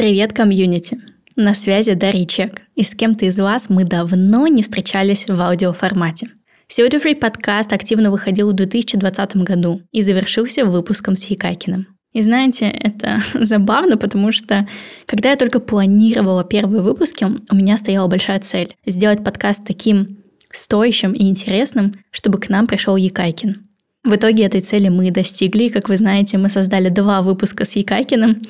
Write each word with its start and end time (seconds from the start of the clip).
Привет, 0.00 0.32
комьюнити! 0.32 0.98
На 1.36 1.52
связи 1.52 1.92
Дарья 1.92 2.24
Чек, 2.24 2.62
и 2.74 2.82
с 2.82 2.94
кем-то 2.94 3.26
из 3.26 3.38
вас 3.38 3.68
мы 3.68 3.84
давно 3.84 4.46
не 4.46 4.62
встречались 4.62 5.26
в 5.28 5.38
аудиоформате. 5.38 6.30
Сегодня 6.68 6.98
Free 6.98 7.14
подкаст 7.14 7.70
активно 7.74 8.10
выходил 8.10 8.48
в 8.48 8.54
2020 8.54 9.36
году 9.36 9.82
и 9.92 10.00
завершился 10.00 10.64
выпуском 10.64 11.16
с 11.16 11.26
Якакиным. 11.26 11.86
И 12.14 12.22
знаете, 12.22 12.64
это 12.64 13.22
забавно, 13.34 13.98
потому 13.98 14.32
что 14.32 14.66
когда 15.04 15.32
я 15.32 15.36
только 15.36 15.60
планировала 15.60 16.44
первые 16.44 16.80
выпуски, 16.80 17.26
у 17.50 17.54
меня 17.54 17.76
стояла 17.76 18.08
большая 18.08 18.38
цель– 18.40 18.74
сделать 18.86 19.22
подкаст 19.22 19.66
таким 19.66 20.22
стоящим 20.50 21.12
и 21.12 21.28
интересным, 21.28 21.92
чтобы 22.10 22.38
к 22.38 22.48
нам 22.48 22.66
пришел 22.66 22.96
Якайкин. 22.96 23.66
В 24.02 24.14
итоге 24.14 24.44
этой 24.44 24.62
цели 24.62 24.88
мы 24.88 25.10
достигли. 25.10 25.68
Как 25.68 25.90
вы 25.90 25.98
знаете, 25.98 26.38
мы 26.38 26.48
создали 26.48 26.88
два 26.88 27.20
выпуска 27.20 27.66
с 27.66 27.76
Якайкиным, 27.76 28.40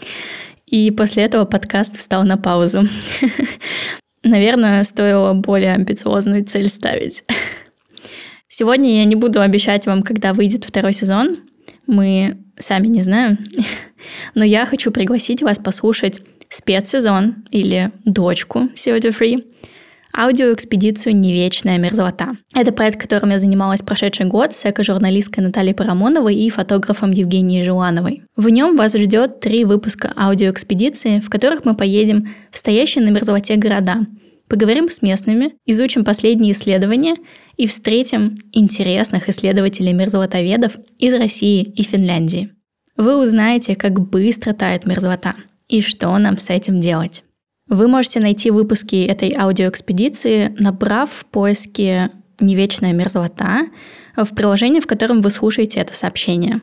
и 0.70 0.90
после 0.92 1.24
этого 1.24 1.44
подкаст 1.44 1.96
встал 1.96 2.22
на 2.22 2.38
паузу. 2.38 2.82
Наверное, 4.22 4.84
стоило 4.84 5.34
более 5.34 5.74
амбициозную 5.74 6.44
цель 6.44 6.68
ставить. 6.68 7.24
Сегодня 8.46 8.98
я 8.98 9.04
не 9.04 9.16
буду 9.16 9.40
обещать 9.40 9.86
вам, 9.86 10.02
когда 10.02 10.32
выйдет 10.32 10.64
второй 10.64 10.92
сезон. 10.92 11.38
Мы 11.86 12.38
сами 12.58 12.86
не 12.86 13.02
знаем. 13.02 13.38
Но 14.34 14.44
я 14.44 14.64
хочу 14.64 14.92
пригласить 14.92 15.42
вас 15.42 15.58
послушать 15.58 16.20
спецсезон 16.48 17.44
или 17.50 17.90
дочку 18.04 18.68
Сегодня 18.74 19.10
Free 19.10 19.44
аудиоэкспедицию 20.16 21.16
«Невечная 21.16 21.78
мерзлота». 21.78 22.36
Это 22.54 22.72
проект, 22.72 23.00
которым 23.00 23.30
я 23.30 23.38
занималась 23.38 23.82
прошедший 23.82 24.26
год 24.26 24.52
с 24.52 24.64
эко-журналисткой 24.64 25.44
Натальей 25.44 25.74
Парамоновой 25.74 26.34
и 26.34 26.50
фотографом 26.50 27.10
Евгенией 27.12 27.64
Жулановой. 27.64 28.22
В 28.36 28.48
нем 28.48 28.76
вас 28.76 28.94
ждет 28.94 29.40
три 29.40 29.64
выпуска 29.64 30.12
аудиоэкспедиции, 30.16 31.20
в 31.20 31.30
которых 31.30 31.64
мы 31.64 31.74
поедем 31.74 32.28
в 32.50 32.58
стоящие 32.58 33.04
на 33.04 33.10
мерзлоте 33.10 33.56
города, 33.56 34.06
поговорим 34.48 34.88
с 34.88 35.00
местными, 35.00 35.54
изучим 35.64 36.04
последние 36.04 36.52
исследования 36.52 37.16
и 37.56 37.66
встретим 37.66 38.34
интересных 38.52 39.28
исследователей-мерзлотоведов 39.28 40.72
из 40.98 41.14
России 41.14 41.62
и 41.62 41.82
Финляндии. 41.82 42.50
Вы 42.96 43.16
узнаете, 43.16 43.76
как 43.76 44.00
быстро 44.00 44.52
тает 44.52 44.84
мерзлота 44.84 45.34
и 45.68 45.80
что 45.80 46.18
нам 46.18 46.38
с 46.38 46.50
этим 46.50 46.80
делать. 46.80 47.24
Вы 47.70 47.86
можете 47.86 48.18
найти 48.18 48.50
выпуски 48.50 48.96
этой 49.06 49.32
аудиоэкспедиции, 49.32 50.52
набрав 50.58 51.08
в 51.08 51.24
поиске 51.26 52.10
«Невечная 52.40 52.92
мерзлота» 52.92 53.68
в 54.16 54.34
приложении, 54.34 54.80
в 54.80 54.88
котором 54.88 55.20
вы 55.20 55.30
слушаете 55.30 55.78
это 55.78 55.94
сообщение. 55.94 56.60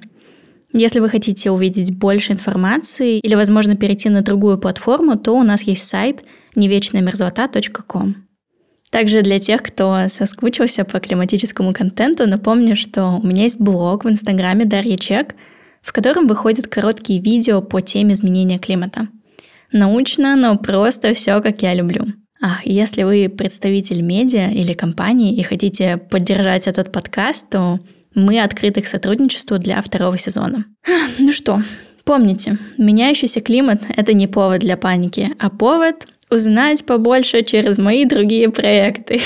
Если 0.73 0.99
вы 0.99 1.07
хотите 1.07 1.49
увидеть 1.49 1.97
больше 1.97 2.33
информации 2.33 3.19
или, 3.19 3.35
возможно, 3.35 3.77
перейти 3.77 4.09
на 4.09 4.21
другую 4.21 4.57
платформу, 4.57 5.17
то 5.17 5.31
у 5.31 5.43
нас 5.43 5.63
есть 5.63 5.87
сайт 5.87 6.25
невечнаямерзлота.ком. 6.55 8.27
Также 8.91 9.21
для 9.21 9.39
тех, 9.39 9.63
кто 9.63 10.09
соскучился 10.09 10.83
по 10.83 10.99
климатическому 10.99 11.71
контенту, 11.71 12.27
напомню, 12.27 12.75
что 12.75 13.21
у 13.23 13.25
меня 13.25 13.43
есть 13.43 13.61
блог 13.61 14.03
в 14.03 14.09
Инстаграме 14.09 14.65
Дарья 14.65 14.97
Чек, 14.97 15.35
в 15.81 15.93
котором 15.93 16.27
выходят 16.27 16.67
короткие 16.67 17.21
видео 17.21 17.61
по 17.61 17.81
теме 17.81 18.13
изменения 18.13 18.59
климата– 18.59 19.07
Научно, 19.71 20.35
но 20.35 20.57
просто 20.57 21.13
все, 21.13 21.41
как 21.41 21.61
я 21.61 21.73
люблю. 21.73 22.05
А 22.41 22.59
если 22.63 23.03
вы 23.03 23.29
представитель 23.29 24.01
медиа 24.01 24.49
или 24.49 24.73
компании 24.73 25.35
и 25.35 25.43
хотите 25.43 25.97
поддержать 25.97 26.67
этот 26.67 26.91
подкаст, 26.91 27.49
то 27.49 27.79
мы 28.13 28.41
открыты 28.41 28.81
к 28.81 28.87
сотрудничеству 28.87 29.57
для 29.57 29.81
второго 29.81 30.17
сезона. 30.17 30.65
Ну 31.17 31.31
что, 31.31 31.61
помните, 32.03 32.57
меняющийся 32.77 33.41
климат– 33.41 33.83
это 33.95 34.13
не 34.13 34.27
повод 34.27 34.59
для 34.59 34.77
паники, 34.77 35.31
а 35.39 35.49
повод 35.49 36.07
узнать 36.29 36.85
побольше 36.85 37.43
через 37.43 37.77
мои 37.77 38.05
другие 38.05 38.49
проекты. 38.49 39.19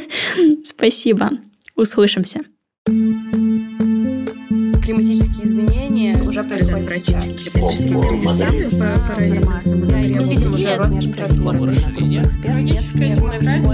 Спасибо. 0.64 1.30
Услышимся 1.74 2.40
климатические 4.84 5.46
изменения 5.46 6.22
уже 6.22 6.44
происходят. 6.44 6.86
Климатические 12.42 13.14
изменения. 13.14 13.64